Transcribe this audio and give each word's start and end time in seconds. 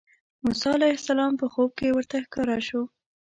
موسی 0.43 0.69
علیه 0.77 0.95
السلام 0.99 1.31
په 1.41 1.45
خوب 1.53 1.69
کې 1.77 1.87
ورته 1.95 2.15
ښکاره 2.25 2.59
شو. 2.67 2.81